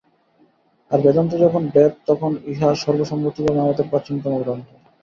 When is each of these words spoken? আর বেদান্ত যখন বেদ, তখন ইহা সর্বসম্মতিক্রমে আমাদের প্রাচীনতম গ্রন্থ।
আর 0.91 0.99
বেদান্ত 1.01 1.31
যখন 1.43 1.63
বেদ, 1.73 1.91
তখন 2.07 2.31
ইহা 2.45 2.69
সর্বসম্মতিক্রমে 2.75 3.63
আমাদের 3.63 3.85
প্রাচীনতম 3.91 4.33
গ্রন্থ। 4.41 4.67